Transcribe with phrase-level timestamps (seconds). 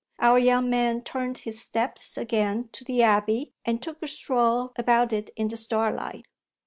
[0.17, 5.13] Our young man turned his steps again to the abbey and took a stroll about
[5.13, 6.25] it in the starlight.